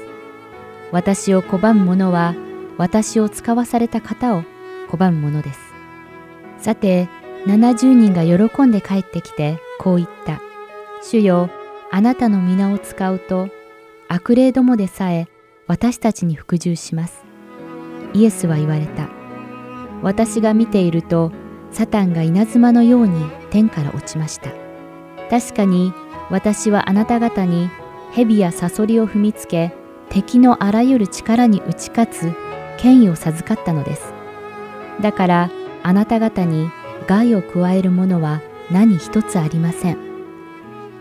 [0.91, 2.35] 私を拒む者は、
[2.77, 4.43] 私を使わされた方を
[4.89, 5.59] 拒む者です。
[6.59, 7.09] さて、
[7.47, 10.41] 70人が喜んで帰ってきて、こう言った。
[11.01, 11.49] 主よ、
[11.91, 13.49] あなたの皆を使うと、
[14.07, 15.27] 悪霊どもでさえ
[15.67, 17.23] 私たちに服従します。
[18.13, 19.09] イエスは言われた。
[20.01, 21.31] 私が見ていると、
[21.71, 24.51] サタンが稲妻のように天から落ちました。
[25.29, 25.93] 確かに
[26.29, 27.69] 私はあなた方に
[28.13, 29.73] 蛇やサソリを踏みつけ、
[30.09, 32.31] 敵のあらゆる力に打ち勝つ
[32.77, 34.13] 権威を授かったのです。
[35.01, 35.49] だから
[35.81, 36.69] あなた方に
[37.07, 38.41] 害を加えるものは
[38.71, 39.97] 何一つありません。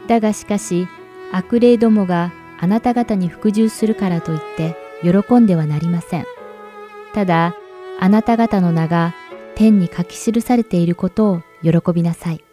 [0.08, 0.88] だがしかし
[1.32, 6.26] 悪霊どもがあなた方に服従するからといって喜んではなりません。
[7.14, 7.54] ただ、
[7.98, 9.14] あなた方の名が
[9.54, 12.44] 天に書き記されていることを喜びなさい。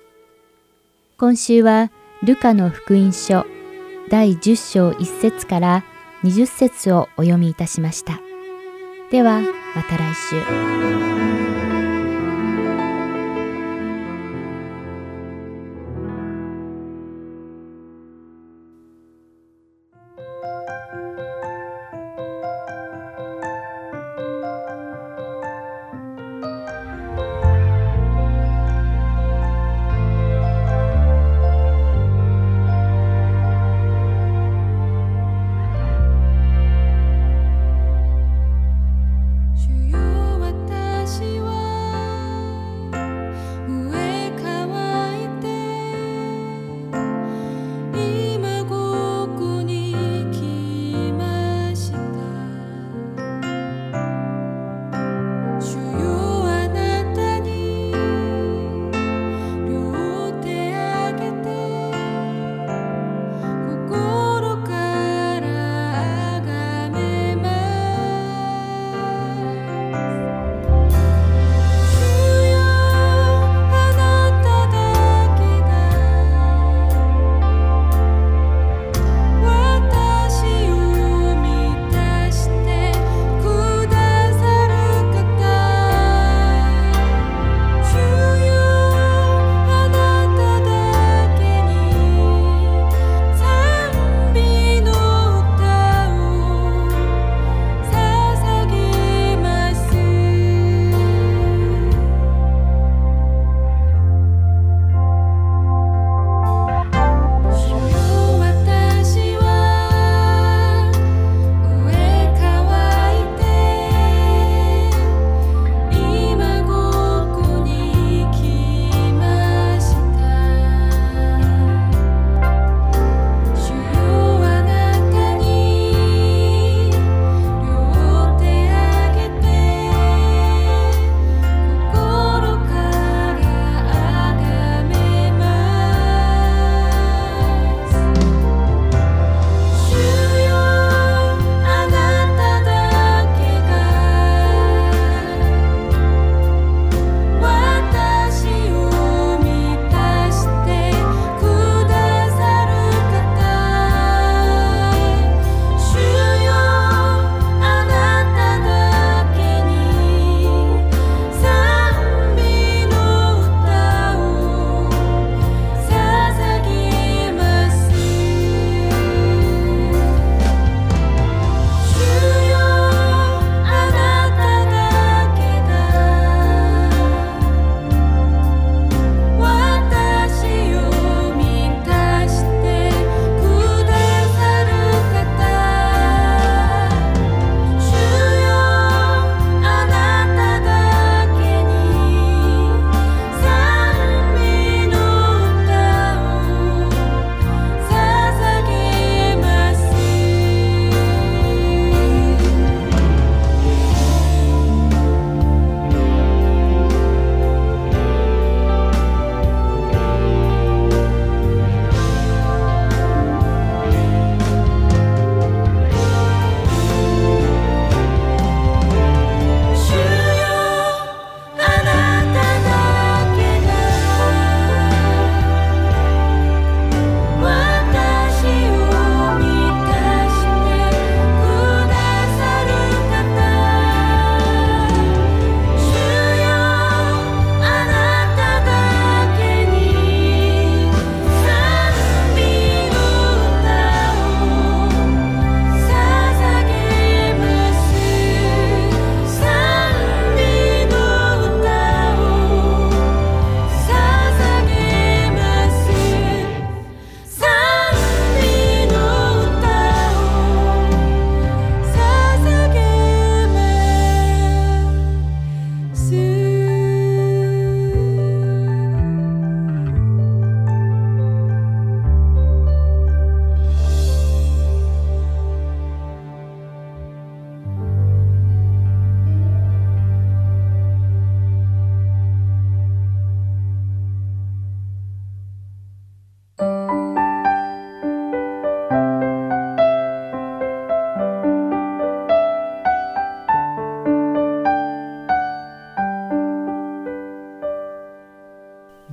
[1.17, 1.91] 今週は、
[2.23, 3.45] ルカの福音書
[4.09, 5.83] 第10章1節から
[6.23, 8.19] 20節をお読みいたしました。
[9.11, 9.41] では、
[9.75, 11.18] また来週。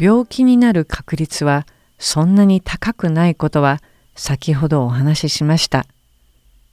[0.06, 1.66] 病気になる確率は
[1.98, 3.82] そんなに高くないことは
[4.14, 5.84] 先ほどお話ししました。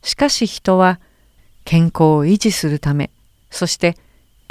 [0.04, 1.00] しかし人は
[1.66, 3.10] 健康を維持するため
[3.50, 3.98] そして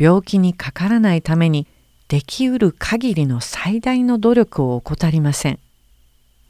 [0.01, 1.69] 病気にかからないために
[2.09, 5.61] できうる限りの最大の努力を怠りません。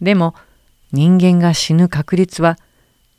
[0.01, 0.35] でも
[0.91, 2.57] 人間が死ぬ確率は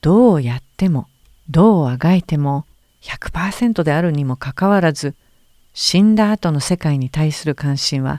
[0.02, 1.06] どうやっても
[1.52, 2.66] どうあがいても
[3.04, 5.14] 100%であるにもかかわらず
[5.76, 8.18] 死んだ後の世界に対する関心は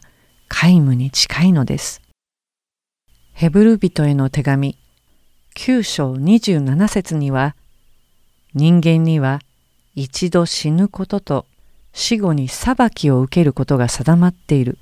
[0.57, 2.01] 皆無に近いのです。
[3.33, 4.79] ヘブル人への手紙
[5.57, 7.57] 9章27節には
[8.55, 9.41] 人間には
[9.97, 11.47] 一度死ぬことと
[11.93, 14.79] 死後に裁きを受けることが定まっている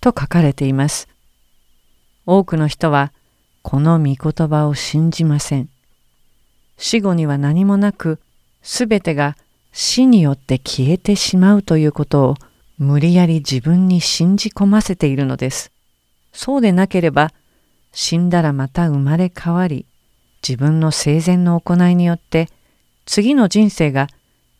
[0.00, 1.08] と書かれています。
[2.24, 3.12] 多くの人は
[3.62, 5.68] この御言葉を信じません。
[6.78, 8.20] 死後には何もなく
[8.62, 9.36] すべてが
[9.72, 12.34] 死によって消えてしまうということを
[12.78, 15.72] 無理やり自分に信じ込ませているのです。
[16.32, 17.32] そうでなければ
[17.92, 19.86] 死んだらまた生まれ変わり
[20.46, 22.48] 自分の生前の行いによって
[23.06, 24.06] 次の人生が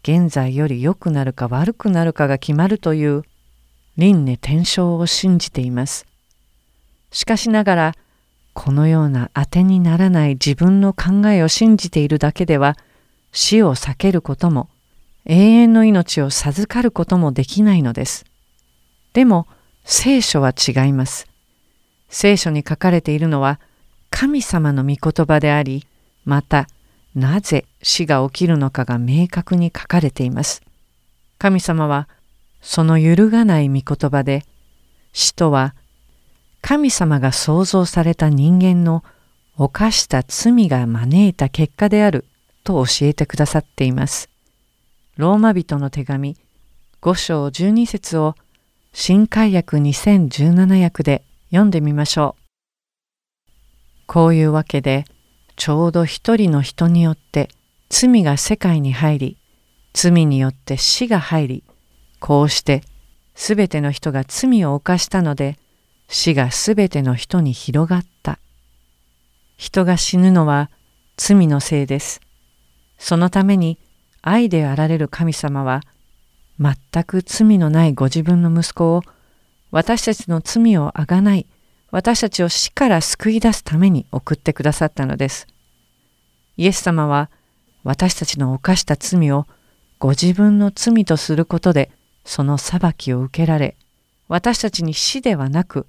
[0.02, 3.22] 現在より良くなるか悪くなるかが決まるという
[3.96, 6.06] 輪廻転生を信じています。
[7.10, 7.94] しかしながら
[8.52, 12.76] このような当てにならない自分の考えを信じているだけでは
[13.30, 14.68] 死を避けることも
[15.28, 18.24] 永遠の命を授かることもできないのです。
[19.12, 19.46] でも
[19.84, 21.26] 聖書は違います。
[22.08, 23.60] 聖書に書かれているのは
[24.08, 25.86] 神様の御言葉であり、
[26.24, 26.66] また
[27.14, 30.62] なぜ死が起きるのかが明確に書かれています。
[31.38, 32.08] 神様は
[32.62, 34.44] その揺るがない御言葉で
[35.12, 35.74] 死とは
[36.62, 39.04] 神様が創造された人間の
[39.56, 42.24] 犯した罪が招いた結果である
[42.64, 44.30] と教えてくださっています。
[45.18, 46.36] ローマ人の手紙
[47.02, 48.36] 5章12節を
[48.92, 52.42] 新海訳2017訳で読んでみましょう。
[54.06, 55.06] こういうわけで
[55.56, 57.48] ちょうど一人の人によって
[57.88, 59.36] 罪が世界に入り
[59.92, 61.64] 罪によって死が入り
[62.20, 62.82] こうして
[63.34, 65.58] すべての人が罪を犯したので
[66.06, 68.38] 死がすべての人に広がった。
[69.56, 70.70] 人が死ぬのは
[71.16, 72.20] 罪のせいです。
[72.98, 73.80] そのために
[74.28, 75.80] 愛であられる神様は
[76.60, 79.02] 全く罪のないご自分の息子を
[79.70, 81.46] 私たちの罪をあがない
[81.90, 85.46] 私たちを死から救い出すために送ってくださったのです。
[86.58, 87.30] イエス様は
[87.84, 89.46] 私たちの犯した罪を
[89.98, 91.90] ご自分の罪とすることで
[92.26, 93.76] その裁きを受けられ
[94.28, 95.86] 私たちに死ではなく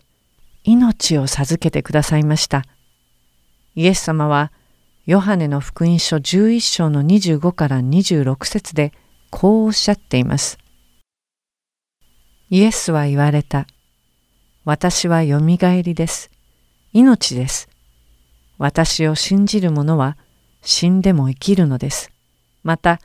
[0.63, 2.63] 命を授けてくださいました。
[3.75, 4.53] イエス様は
[5.09, 8.93] ヨハネの福音書11章の25から26節で
[9.31, 10.59] こうおっしゃっています。
[12.51, 13.65] イエスは言われた。
[14.65, 16.29] 私はよみがえりです。
[16.93, 17.69] 命です。
[18.59, 20.15] 私を信じる者は
[20.61, 22.11] 死んでも生きるのです。
[22.61, 22.99] また、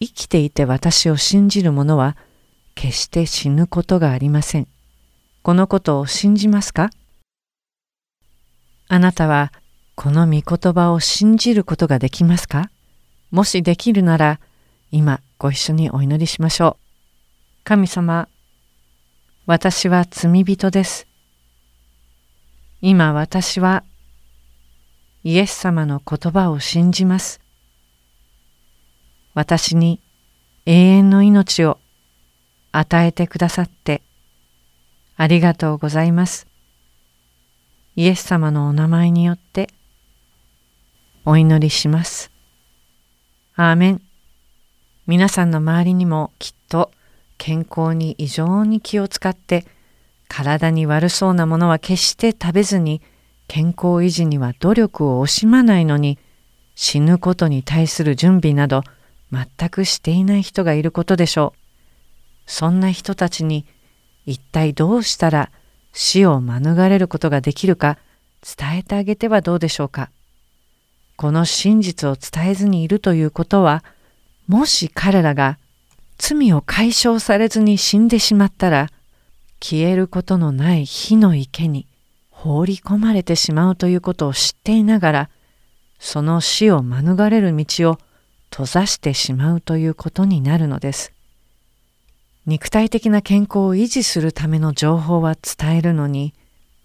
[0.00, 2.16] 生きていて私を信じる者は
[2.74, 4.66] 決して死ぬことがありません。
[5.44, 6.90] このことを信じますか？
[8.88, 9.52] あなたは
[9.96, 12.70] この御言葉を信じることができますか？
[13.30, 14.40] もしできるなら
[14.90, 17.64] 今ご一緒にお祈りしましょう。
[17.64, 18.28] 神様、
[19.46, 21.06] 私は罪人です。
[22.80, 23.84] 今私は
[25.22, 27.40] イエス様の言葉を信じます。
[29.32, 30.00] 私に
[30.66, 31.78] 永遠の命を
[32.72, 34.02] 与えてくださって
[35.16, 36.46] ありがとうございます。
[37.96, 39.68] イエス様のお名前によって
[41.26, 42.30] お祈りします。
[43.56, 44.02] アーメン。
[45.06, 46.90] 皆さんの周りにもきっと
[47.38, 49.64] 健康に異常に気を使って
[50.28, 53.00] 体に悪そうなものは決して食べずに
[53.48, 56.18] 健康維持には努力を惜しまないのに
[56.74, 58.82] 死ぬことに対する準備など
[59.32, 62.50] 全くしていない人がいることでしょう。
[62.50, 63.64] そんな人たちに
[64.26, 65.50] 一体どうしたら
[65.94, 67.96] 死を免れることができるか
[68.58, 70.10] 伝えてあげてはどうでしょうか。
[71.16, 73.84] この真実を伝えずにいるということは、
[74.46, 75.58] もし彼らが
[76.18, 78.88] 罪を解消されずに死んでしまったら、
[79.60, 81.86] 消えることのない火の池に
[82.30, 85.30] 放り込まれてしまうということを知っていながら、
[85.98, 87.98] その死を免れる道を
[88.50, 91.12] 閉ざしてしまうということになるのです。
[92.46, 96.34] 肉体的な健康を維持するための情報は伝えるのに、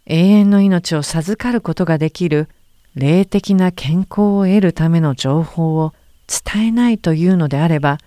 [0.05, 2.47] 永遠の命を授かることができる
[2.95, 5.93] 霊的な健康を得るための情報を
[6.27, 7.97] 伝えないというのであれば、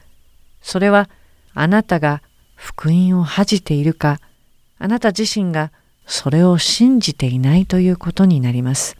[0.61, 1.09] それは
[1.55, 2.23] あなたが
[2.55, 4.21] 福音を恥じているか、
[4.79, 5.73] あなた自身が
[6.07, 8.97] それを信じていないということになります。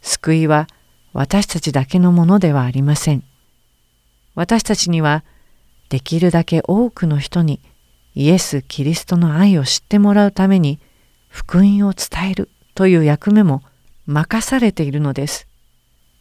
[0.00, 0.66] 救いは
[1.12, 3.24] 私たちだけのものではありません。
[4.34, 5.24] 私たちには
[5.88, 7.60] できるだけ多くの人に
[8.14, 10.80] イエス・キリストの愛を知ってもらうために
[11.28, 13.62] 福音を伝えるという役目も
[14.06, 15.46] 任されているのです。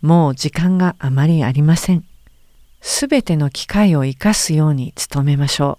[0.01, 2.03] もう時間があまりありません。
[2.81, 5.77] すべての機会を生かすように努めましょ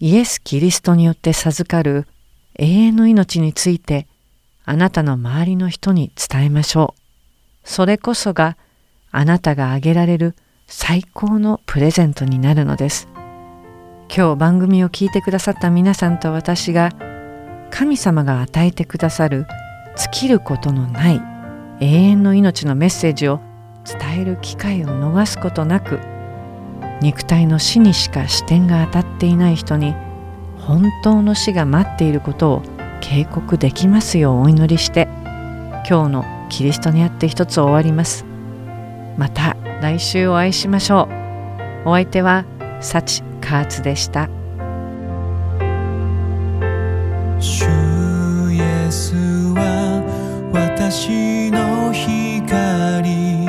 [0.00, 0.04] う。
[0.04, 2.06] イエス・キリストによって授かる
[2.58, 4.08] 永遠の命について
[4.64, 7.00] あなたの周りの人に伝えましょう。
[7.64, 8.56] それこそが
[9.12, 10.34] あなたがあげられる
[10.66, 13.08] 最高のプレゼントになるのです。
[14.14, 16.90] 今日番組を聞いてくださった皆さんと私が
[17.70, 19.46] 神様が与えてくださる
[19.96, 21.20] 尽きることのない
[21.80, 23.40] 永遠の命のメッセージを
[23.84, 25.98] 伝える機会を逃すことなく
[27.00, 29.94] 肉体の死にしか視点が当たっていない人に
[30.58, 32.62] 本当の死が待っていることを
[33.00, 35.08] 警告できますようお祈りして
[35.88, 38.24] 今日のキリストにあって一つ終わります。
[39.16, 41.08] また来週お会いしましょ
[41.84, 41.88] う。
[41.88, 42.44] お相手は
[42.80, 44.28] 幸カーツでした。
[50.92, 53.46] しの光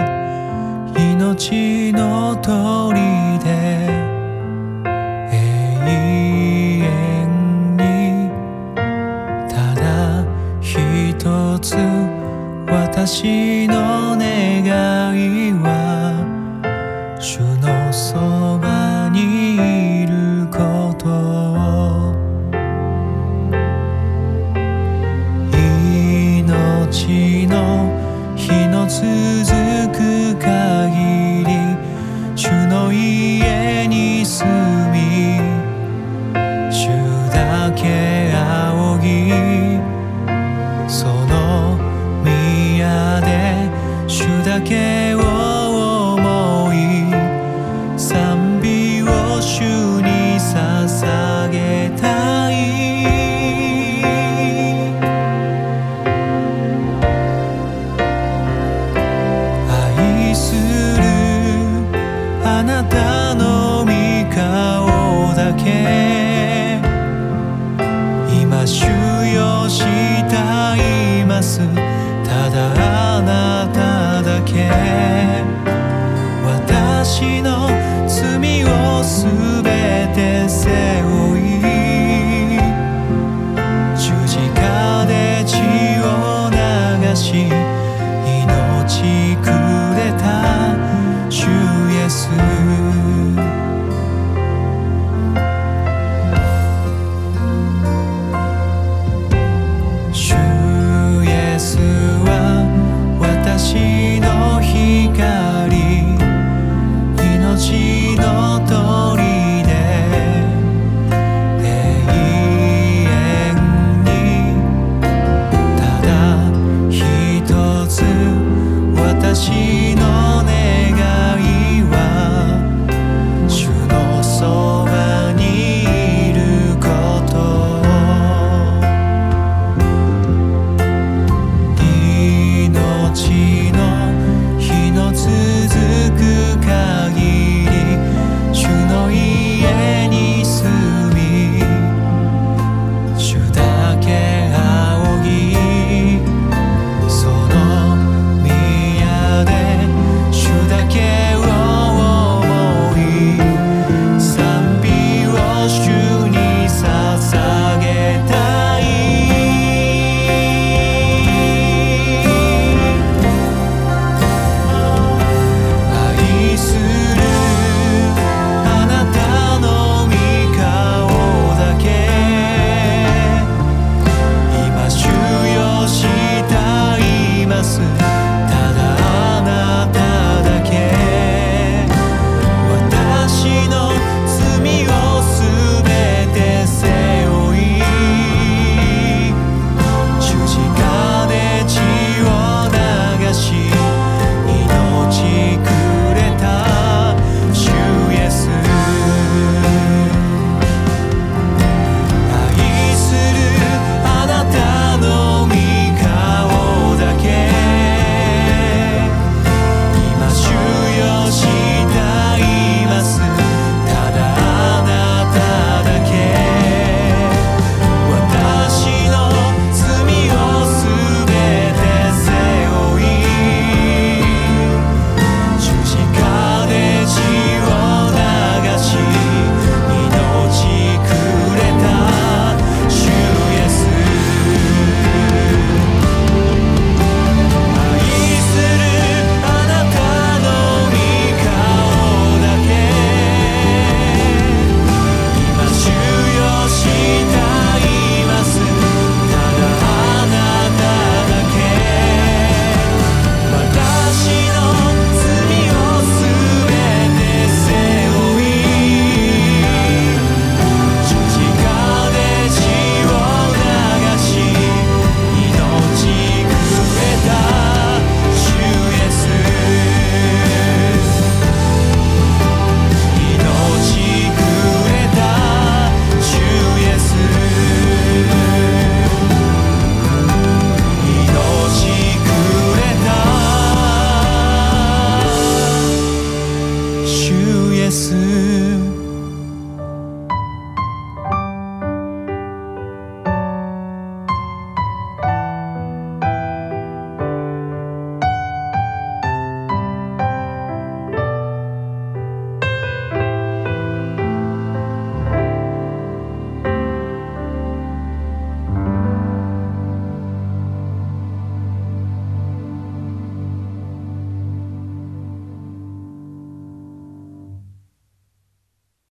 [0.96, 3.02] 命の鳥
[3.44, 3.50] で
[5.30, 5.36] 永
[6.80, 8.32] 遠に
[9.50, 10.26] ただ
[10.62, 11.76] 一つ
[12.72, 14.64] 私の願
[15.14, 15.83] いは